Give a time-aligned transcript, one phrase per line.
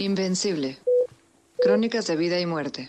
[0.00, 0.78] Invencible.
[1.60, 2.88] Crónicas de vida y muerte.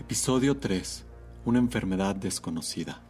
[0.00, 1.04] Episodio 3.
[1.44, 3.00] Una enfermedad desconocida.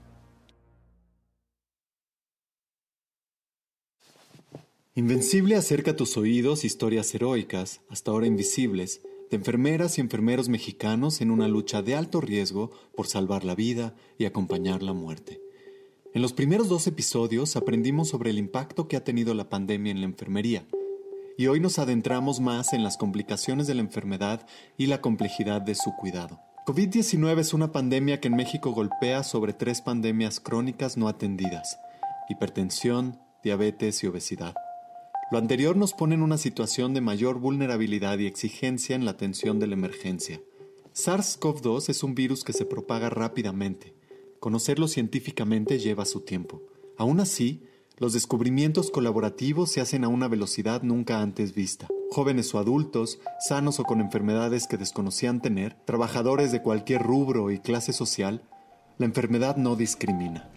[4.95, 11.23] Invencible acerca a tus oídos historias heroicas, hasta ahora invisibles, de enfermeras y enfermeros mexicanos
[11.23, 15.46] en una lucha de alto riesgo por salvar la vida y acompañar la muerte.
[16.17, 20.01] En los primeros dos episodios aprendimos sobre el impacto que ha tenido la pandemia en
[20.01, 20.67] la enfermería,
[21.37, 24.47] y hoy nos adentramos más en las complicaciones de la enfermedad
[24.79, 26.41] y la complejidad de su cuidado.
[26.67, 31.79] COVID-19 es una pandemia que en México golpea sobre tres pandemias crónicas no atendidas,
[32.31, 34.55] hipertensión, diabetes y obesidad.
[35.31, 39.59] Lo anterior nos pone en una situación de mayor vulnerabilidad y exigencia en la atención
[39.59, 40.41] de la emergencia.
[40.95, 43.96] SARS-CoV-2 es un virus que se propaga rápidamente.
[44.41, 46.63] Conocerlo científicamente lleva su tiempo.
[46.99, 47.63] Aún así,
[47.99, 51.89] los descubrimientos colaborativos se hacen a una velocidad nunca antes vista.
[52.11, 57.59] Jóvenes o adultos, sanos o con enfermedades que desconocían tener, trabajadores de cualquier rubro y
[57.59, 58.43] clase social,
[58.99, 60.51] la enfermedad no discrimina.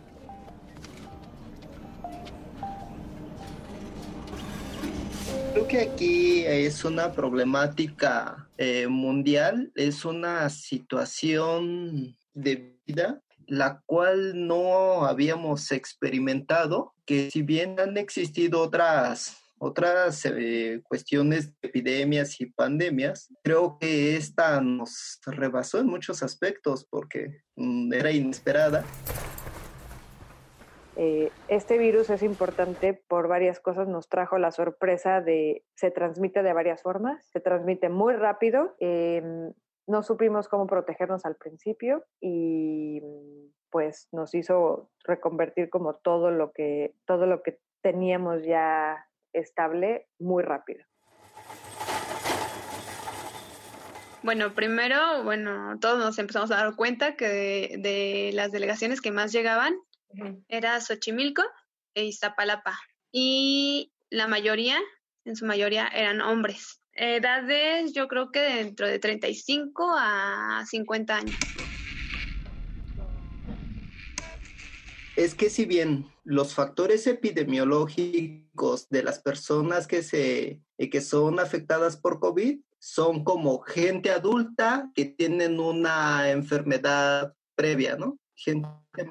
[5.54, 14.48] Creo que aquí es una problemática eh, mundial, es una situación de vida la cual
[14.48, 22.46] no habíamos experimentado, que si bien han existido otras otras eh, cuestiones de epidemias y
[22.46, 28.86] pandemias, creo que esta nos rebasó en muchos aspectos porque mm, era inesperada.
[30.96, 33.88] Eh, este virus es importante por varias cosas.
[33.88, 38.76] Nos trajo la sorpresa de se transmite de varias formas, se transmite muy rápido.
[38.80, 39.54] Em,
[39.88, 43.02] no supimos cómo protegernos al principio y
[43.72, 50.44] pues nos hizo reconvertir como todo lo que todo lo que teníamos ya estable muy
[50.44, 50.84] rápido.
[54.22, 59.12] Bueno, primero, bueno, todos nos empezamos a dar cuenta que de, de las delegaciones que
[59.12, 59.76] más llegaban
[60.48, 61.44] era Xochimilco
[61.94, 62.78] e Iztapalapa.
[63.12, 64.78] Y la mayoría,
[65.26, 66.82] en su mayoría, eran hombres.
[66.94, 71.38] Edades, yo creo que dentro de 35 a 50 años.
[75.20, 81.42] Es que si bien los factores epidemiológicos de las personas que, se, eh, que son
[81.42, 88.18] afectadas por COVID son como gente adulta que tienen una enfermedad previa, ¿no?
[88.34, 88.70] gente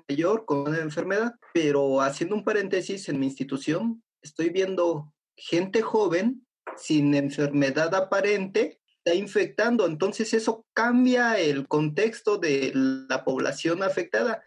[0.08, 6.46] mayor con una enfermedad, pero haciendo un paréntesis en mi institución, estoy viendo gente joven
[6.78, 14.42] sin enfermedad aparente está infectando, entonces eso cambia el contexto de la población afectada.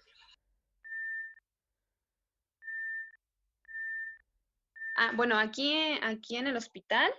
[5.04, 7.12] Ah, bueno, aquí, aquí en el hospital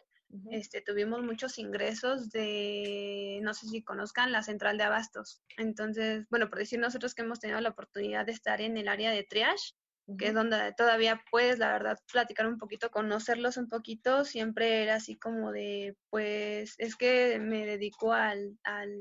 [0.52, 5.42] este, tuvimos muchos ingresos de, no sé si conozcan, la central de abastos.
[5.56, 9.10] Entonces, bueno, por decir nosotros que hemos tenido la oportunidad de estar en el área
[9.10, 9.74] de triage,
[10.16, 14.94] que es donde todavía puedes, la verdad, platicar un poquito, conocerlos un poquito, siempre era
[14.94, 18.92] así como de, pues, es que me dedico al, al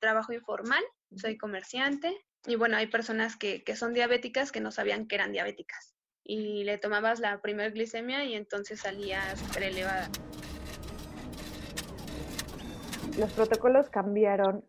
[0.00, 0.82] trabajo informal,
[1.14, 2.12] soy comerciante,
[2.46, 5.93] y bueno, hay personas que, que son diabéticas que no sabían que eran diabéticas.
[6.24, 10.08] Y le tomabas la primer glicemia y entonces salía súper elevada
[13.18, 14.64] los protocolos cambiaron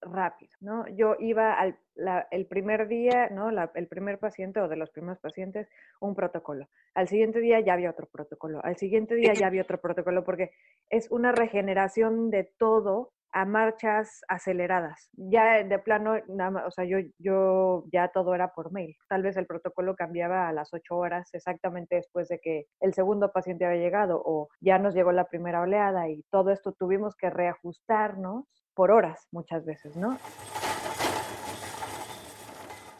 [0.00, 0.86] rápido, ¿no?
[0.88, 1.78] Yo iba al
[2.32, 3.50] el primer día, ¿no?
[3.50, 5.68] el primer paciente o de los primeros pacientes,
[6.00, 6.68] un protocolo.
[6.94, 8.60] Al siguiente día ya había otro protocolo.
[8.64, 10.50] Al siguiente día ya había otro protocolo porque
[10.90, 15.10] es una regeneración de todo a marchas aceleradas.
[15.14, 18.96] Ya de plano, nada o sea, yo, yo ya todo era por mail.
[19.08, 23.32] Tal vez el protocolo cambiaba a las ocho horas exactamente después de que el segundo
[23.32, 27.28] paciente había llegado o ya nos llegó la primera oleada y todo esto tuvimos que
[27.28, 30.16] reajustarnos por horas muchas veces, ¿no?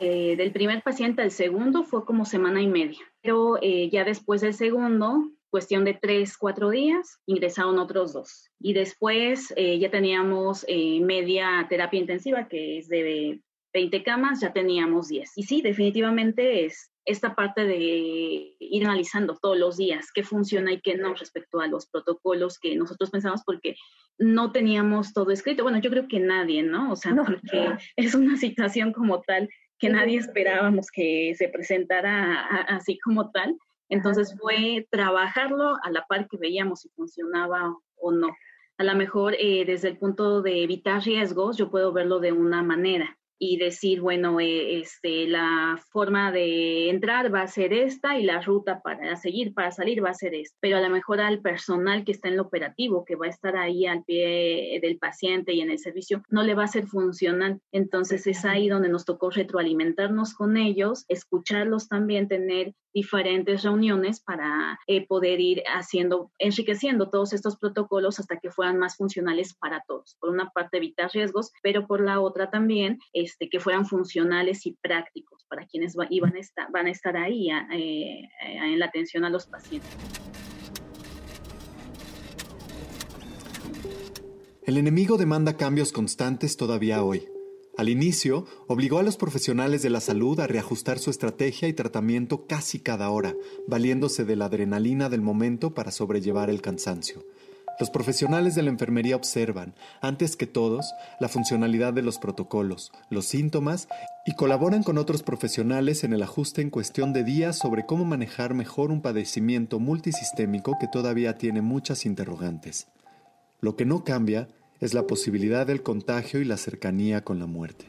[0.01, 4.41] Eh, del primer paciente al segundo fue como semana y media, pero eh, ya después
[4.41, 8.51] del segundo, cuestión de tres, cuatro días, ingresaron otros dos.
[8.59, 13.41] Y después eh, ya teníamos media terapia intensiva, que es de
[13.73, 15.31] 20 camas, ya teníamos 10.
[15.37, 20.81] Y sí, definitivamente es esta parte de ir analizando todos los días qué funciona y
[20.81, 23.77] qué no respecto a los protocolos que nosotros pensamos porque
[24.19, 25.63] no teníamos todo escrito.
[25.63, 26.91] Bueno, yo creo que nadie, ¿no?
[26.91, 29.49] O sea, porque es una situación como tal
[29.79, 33.57] que nadie esperábamos que se presentara así como tal.
[33.89, 38.35] Entonces fue trabajarlo a la par que veíamos si funcionaba o no.
[38.79, 42.63] A lo mejor eh, desde el punto de evitar riesgos, yo puedo verlo de una
[42.63, 48.23] manera y decir, bueno, eh, este, la forma de entrar va a ser esta y
[48.23, 50.57] la ruta para seguir, para salir va a ser esta.
[50.61, 53.57] Pero a lo mejor al personal que está en el operativo, que va a estar
[53.57, 57.61] ahí al pie del paciente y en el servicio, no le va a ser funcional.
[57.71, 64.79] Entonces es ahí donde nos tocó retroalimentarnos con ellos, escucharlos también, tener diferentes reuniones para
[64.87, 70.17] eh, poder ir haciendo, enriqueciendo todos estos protocolos hasta que fueran más funcionales para todos.
[70.21, 73.01] Por una parte, evitar riesgos, pero por la otra también
[73.35, 77.51] este, que fueran funcionales y prácticos para quienes iban a estar, van a estar ahí
[77.51, 79.91] eh, en la atención a los pacientes.
[84.65, 87.29] El enemigo demanda cambios constantes todavía hoy.
[87.77, 92.47] Al inicio, obligó a los profesionales de la salud a reajustar su estrategia y tratamiento
[92.47, 93.35] casi cada hora,
[93.67, 97.25] valiéndose de la adrenalina del momento para sobrellevar el cansancio.
[97.81, 103.27] Los profesionales de la enfermería observan, antes que todos, la funcionalidad de los protocolos, los
[103.27, 103.89] síntomas
[104.27, 108.55] y colaboran con otros profesionales en el ajuste en cuestión de días sobre cómo manejar
[108.55, 112.87] mejor un padecimiento multisistémico que todavía tiene muchas interrogantes.
[113.61, 114.49] Lo que no cambia
[114.81, 117.87] es la posibilidad del contagio y la cercanía con la muerte.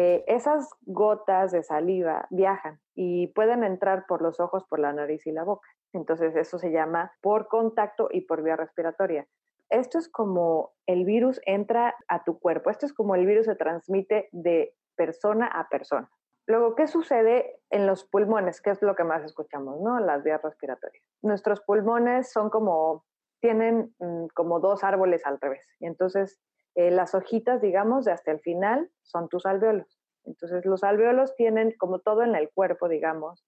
[0.00, 5.26] Eh, esas gotas de saliva viajan y pueden entrar por los ojos, por la nariz
[5.26, 5.68] y la boca.
[5.92, 9.26] Entonces eso se llama por contacto y por vía respiratoria.
[9.70, 13.56] Esto es como el virus entra a tu cuerpo, esto es como el virus se
[13.56, 16.08] transmite de persona a persona.
[16.46, 18.60] Luego, ¿qué sucede en los pulmones?
[18.60, 19.98] ¿Qué es lo que más escuchamos, no?
[19.98, 21.02] Las vías respiratorias.
[21.22, 23.04] Nuestros pulmones son como,
[23.40, 25.66] tienen mm, como dos árboles al revés.
[25.80, 26.40] Y entonces,
[26.78, 30.00] eh, las hojitas, digamos, de hasta el final son tus alveolos.
[30.24, 33.44] Entonces, los alveolos tienen, como todo en el cuerpo, digamos,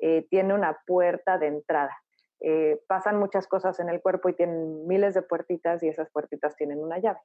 [0.00, 1.96] eh, tiene una puerta de entrada.
[2.40, 6.56] Eh, pasan muchas cosas en el cuerpo y tienen miles de puertitas y esas puertitas
[6.56, 7.20] tienen una llave.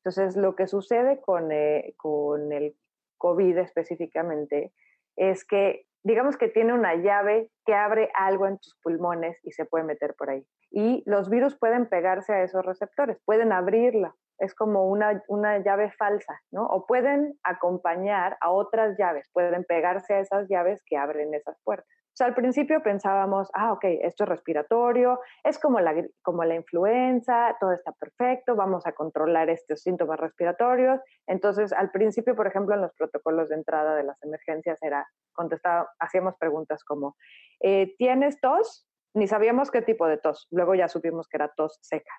[0.00, 1.48] Entonces, lo que sucede con,
[1.96, 2.76] con el
[3.16, 4.74] COVID específicamente,
[5.16, 9.64] es que digamos que tiene una llave que abre algo en tus pulmones y se
[9.64, 10.46] puede meter por ahí.
[10.70, 15.92] Y los virus pueden pegarse a esos receptores, pueden abrirla, es como una, una llave
[15.92, 16.66] falsa, ¿no?
[16.66, 21.88] O pueden acompañar a otras llaves, pueden pegarse a esas llaves que abren esas puertas.
[22.14, 26.54] O sea, al principio pensábamos, ah, ok, esto es respiratorio, es como la, como la
[26.54, 31.00] influenza, todo está perfecto, vamos a controlar estos síntomas respiratorios.
[31.26, 35.90] Entonces, al principio, por ejemplo, en los protocolos de entrada de las emergencias era, contestaba,
[35.98, 37.16] hacíamos preguntas como,
[37.58, 38.86] eh, ¿tienes tos?
[39.12, 40.46] Ni sabíamos qué tipo de tos.
[40.52, 42.14] Luego ya supimos que era tos seca.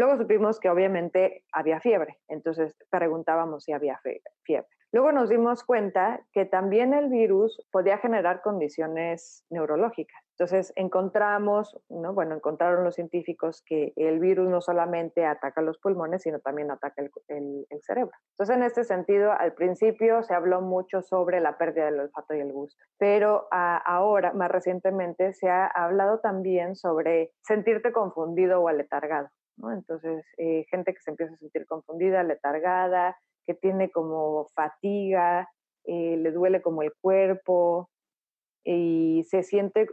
[0.00, 4.00] Luego supimos que obviamente había fiebre, entonces preguntábamos si había
[4.44, 4.66] fiebre.
[4.92, 10.16] Luego nos dimos cuenta que también el virus podía generar condiciones neurológicas.
[10.38, 12.14] Entonces encontramos, ¿no?
[12.14, 17.02] bueno, encontraron los científicos que el virus no solamente ataca los pulmones, sino también ataca
[17.28, 18.16] el, cerebro.
[18.30, 22.40] Entonces en este sentido, al principio se habló mucho sobre la pérdida del olfato y
[22.40, 29.28] el gusto, pero ahora, más recientemente, se ha hablado también sobre sentirte confundido o aletargado.
[29.72, 33.16] Entonces, eh, gente que se empieza a sentir confundida, letargada,
[33.46, 35.48] que tiene como fatiga,
[35.84, 37.90] eh, le duele como el cuerpo
[38.64, 39.86] y se siente,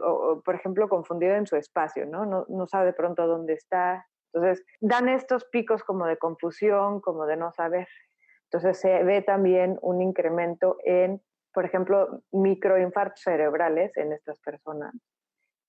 [0.44, 2.26] por ejemplo, confundido en su espacio, ¿no?
[2.26, 2.46] ¿no?
[2.48, 4.06] No sabe de pronto dónde está.
[4.32, 7.88] Entonces, dan estos picos como de confusión, como de no saber.
[8.44, 11.22] Entonces, se ve también un incremento en,
[11.52, 14.94] por ejemplo, microinfartos cerebrales en estas personas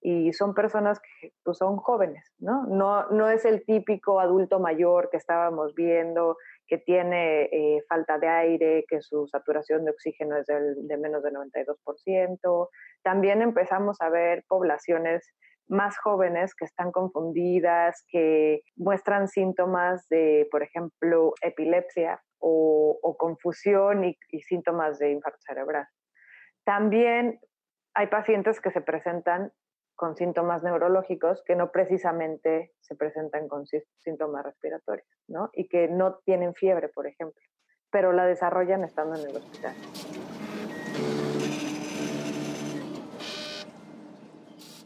[0.01, 2.65] y son personas que pues, son jóvenes, ¿no?
[2.68, 3.10] ¿no?
[3.10, 6.38] No es el típico adulto mayor que estábamos viendo,
[6.68, 11.34] que tiene eh, falta de aire, que su saturación de oxígeno es de menos del
[11.36, 12.70] 92%.
[13.03, 15.27] También empezamos a ver poblaciones
[15.68, 24.18] más jóvenes que están confundidas, que muestran síntomas de, por ejemplo, epilepsia o, confusión y,
[24.29, 25.86] y síntomas de infarto cerebral.
[26.63, 27.39] También
[27.94, 29.51] hay pacientes que se presentan
[30.00, 33.65] con síntomas neurológicos que no precisamente se presentan con
[33.98, 35.50] síntomas respiratorios, ¿no?
[35.51, 37.41] Y que no tienen fiebre, por ejemplo,
[37.91, 39.75] pero la desarrollan estando en el hospital.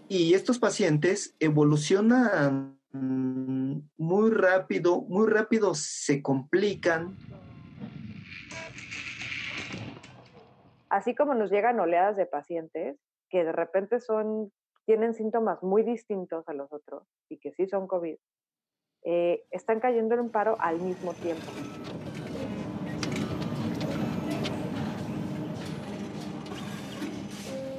[0.09, 7.15] Y estos pacientes evolucionan muy rápido, muy rápido se complican.
[10.89, 12.97] Así como nos llegan oleadas de pacientes
[13.29, 14.51] que de repente son
[14.85, 18.15] tienen síntomas muy distintos a los otros y que sí son COVID,
[19.05, 21.43] eh, están cayendo en paro al mismo tiempo.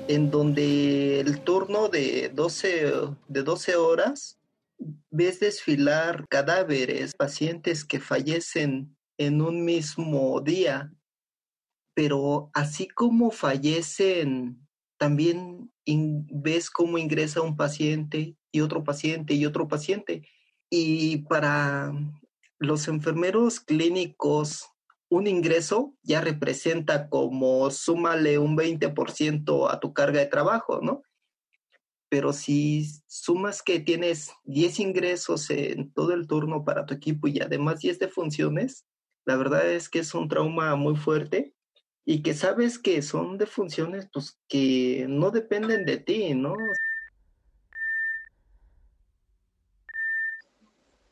[0.06, 2.92] En donde el turno de 12,
[3.28, 4.38] de 12 horas
[5.10, 10.92] ves desfilar cadáveres, pacientes que fallecen en un mismo día,
[11.94, 14.66] pero así como fallecen,
[14.98, 20.26] también ves cómo ingresa un paciente y otro paciente y otro paciente.
[20.70, 21.92] Y para
[22.58, 24.70] los enfermeros clínicos,
[25.08, 31.02] un ingreso ya representa como súmale un 20% a tu carga de trabajo, ¿no?
[32.08, 37.40] Pero si sumas que tienes 10 ingresos en todo el turno para tu equipo y
[37.40, 38.86] además 10 de funciones,
[39.24, 41.53] la verdad es que es un trauma muy fuerte
[42.04, 46.54] y que sabes que son de funciones pues que no dependen de ti, ¿no?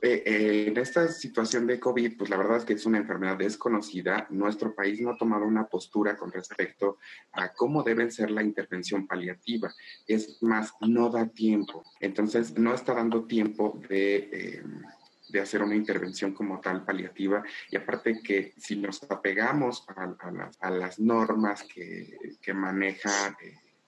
[0.04, 3.36] Eh, eh, en esta situación de COVID, pues la verdad es que es una enfermedad
[3.36, 4.26] desconocida.
[4.30, 6.98] Nuestro país no ha tomado una postura con respecto
[7.30, 9.72] a cómo debe ser la intervención paliativa.
[10.08, 11.84] Es más, no da tiempo.
[12.00, 14.16] Entonces, no está dando tiempo de...
[14.32, 14.62] Eh,
[15.32, 21.00] de hacer una intervención como tal paliativa y aparte que si nos apegamos a, las,
[21.00, 23.36] normas que, que maneja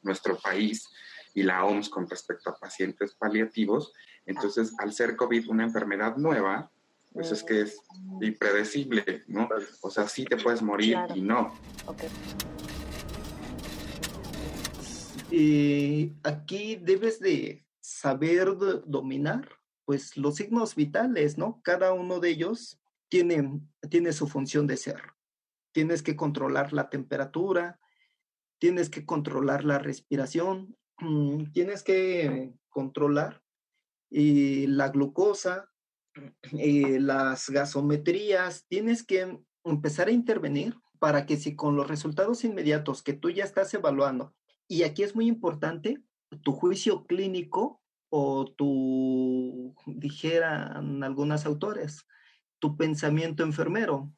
[0.03, 0.89] nuestro país
[1.35, 3.93] y la OMS con respecto a pacientes paliativos,
[4.27, 6.71] entonces, al ser COVID una enfermedad nueva,
[7.13, 7.81] pues es que es
[8.21, 9.49] impredecible, ¿no?
[9.83, 11.55] O sea, sí te puedes morir y no.
[15.31, 19.49] Y aquí debes de saber dominar,
[19.85, 21.61] pues, los signos vitales, ¿no?
[21.63, 23.61] Cada uno de ellos tiene,
[23.91, 25.01] tiene su función de ser.
[25.73, 27.79] Tienes que controlar la temperatura,
[28.59, 33.43] tienes que controlar la respiración, mm, tienes que controlar
[34.11, 35.71] y la glucosa,
[36.53, 43.03] y las gasometrías, tienes que empezar a intervenir para que si con los resultados inmediatos
[43.03, 44.35] que tú ya estás evaluando,
[44.69, 46.03] y aquí es muy importante,
[46.43, 49.44] tu juicio clínico o tu,
[50.05, 52.07] dijeran algunos autores,
[52.59, 54.13] tu pensamiento enfermero,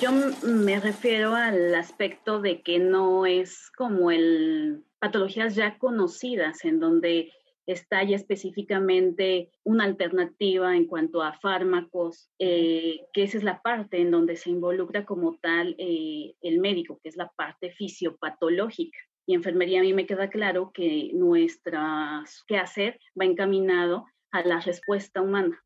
[0.00, 0.10] yo
[0.42, 7.30] me refiero al aspecto de que no es como el patologías ya conocidas en donde
[7.66, 14.00] está ya específicamente una alternativa en cuanto a fármacos, eh, que esa es la parte
[14.00, 18.98] en donde se involucra como tal eh, el médico, que es la parte fisiopatológica.
[19.26, 22.24] Y enfermería a mí me queda claro que nuestra
[22.60, 25.62] hacer va encaminado a la respuesta humana,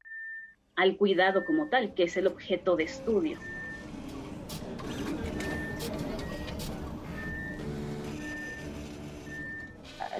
[0.75, 3.38] al cuidado como tal, que es el objeto de estudio.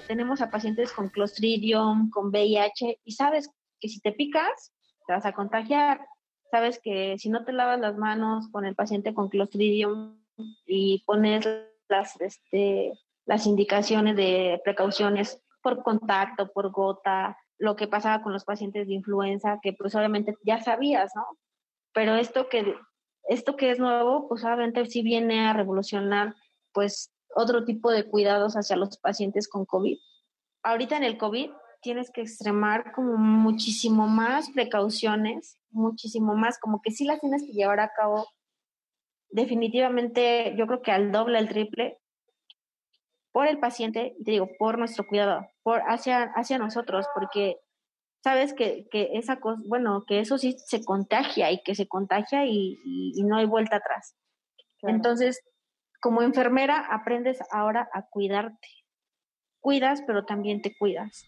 [0.07, 3.51] tenemos a pacientes con Clostridium, con VIH, y sabes
[3.81, 4.73] que si te picas,
[5.07, 6.01] te vas a contagiar.
[6.51, 10.19] Sabes que si no te lavas las manos con el paciente con Clostridium
[10.67, 11.47] y pones
[11.89, 12.93] las, este,
[13.27, 18.95] las indicaciones de precauciones por contacto, por gota, lo que pasaba con los pacientes de
[18.95, 21.27] influenza, que pues obviamente ya sabías, ¿no?
[21.93, 22.75] Pero esto que,
[23.29, 26.35] esto que es nuevo, pues obviamente sí viene a revolucionar
[26.73, 29.99] pues otro tipo de cuidados hacia los pacientes con COVID.
[30.63, 36.91] Ahorita en el COVID tienes que extremar como muchísimo más precauciones, muchísimo más, como que
[36.91, 38.27] sí las tienes que llevar a cabo
[39.29, 41.99] definitivamente, yo creo que al doble, al triple,
[43.37, 47.59] por el paciente, y te digo, por nuestro cuidado, por hacia, hacia nosotros, porque
[48.25, 52.47] sabes que, que esa cosa, bueno, que eso sí se contagia y que se contagia
[52.47, 54.17] y, no hay vuelta atrás.
[54.81, 55.45] Entonces,
[56.01, 58.69] como enfermera aprendes ahora a cuidarte.
[59.61, 61.27] Cuidas, pero también te cuidas.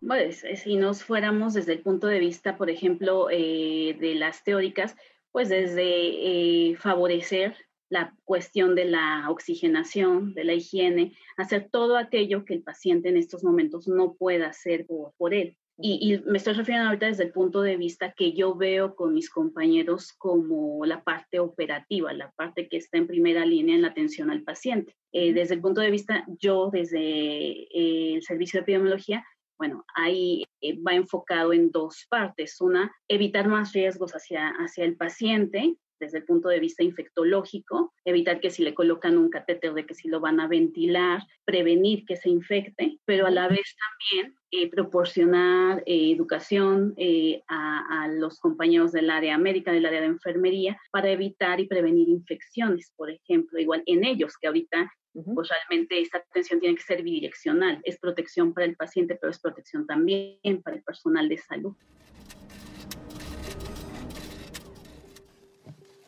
[0.00, 4.94] Bueno, si nos fuéramos desde el punto de vista, por ejemplo, eh, de las teóricas,
[5.38, 7.54] pues desde eh, favorecer
[7.88, 13.16] la cuestión de la oxigenación, de la higiene, hacer todo aquello que el paciente en
[13.16, 14.84] estos momentos no pueda hacer
[15.16, 18.96] por él y, me estoy refiriendo ahorita desde el punto de vista que yo veo
[18.96, 23.82] con mis compañeros como la parte operativa, la parte que está en primera línea en
[23.82, 24.96] la atención al paciente.
[25.12, 29.24] Eh, desde el punto de vista, yo desde eh, el servicio de epidemiología,
[29.58, 32.60] bueno, ahí eh, va enfocado en dos partes.
[32.60, 38.40] Una, evitar más riesgos hacia, hacia el paciente, desde el punto de vista infectológico, evitar
[38.40, 42.16] que si le colocan un catéter de que si lo van a ventilar, prevenir que
[42.16, 48.38] se infecte, pero a la vez también eh, proporcionar eh, educación eh, a, a, los
[48.38, 53.58] compañeros del área médica, del área de enfermería, para evitar y prevenir infecciones, por ejemplo,
[53.58, 58.52] igual en ellos, que ahorita pues realmente esta atención tiene que ser bidireccional, es protección
[58.54, 61.74] para el paciente, pero es protección también para el personal de salud.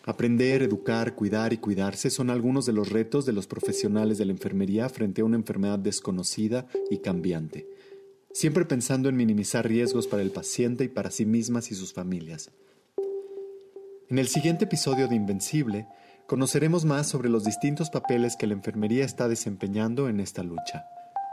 [0.04, 4.33] Aprender, educar, cuidar y cuidarse son algunos de los retos de los profesionales de la
[4.33, 7.69] enfermería frente a una enfermedad desconocida y cambiante,
[8.33, 12.50] siempre pensando en minimizar riesgos para el paciente y para sí mismas y sus familias.
[14.09, 15.87] En el siguiente episodio de Invencible,
[16.30, 20.87] conoceremos más sobre los distintos papeles que la enfermería está desempeñando en esta lucha.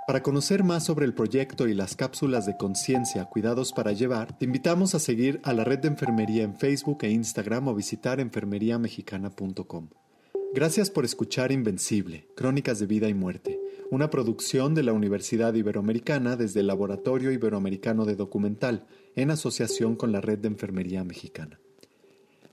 [0.07, 4.45] Para conocer más sobre el proyecto y las cápsulas de conciencia Cuidados para Llevar, te
[4.45, 9.89] invitamos a seguir a la red de enfermería en Facebook e Instagram o visitar enfermeriamexicana.com.
[10.55, 13.59] Gracias por escuchar Invencible, Crónicas de Vida y Muerte,
[13.91, 20.11] una producción de la Universidad Iberoamericana desde el Laboratorio Iberoamericano de Documental, en asociación con
[20.11, 21.59] la Red de Enfermería Mexicana.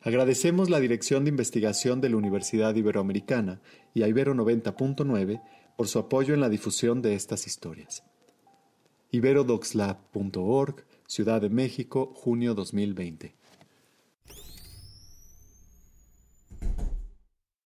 [0.04, 3.62] Agradecemos la Dirección de Investigación de la Universidad Iberoamericana
[3.94, 5.40] y a Ibero 90.9
[5.78, 8.04] por su apoyo en la difusión de estas historias.
[9.12, 13.34] iberodoxlab.org, Ciudad de México, junio 2020.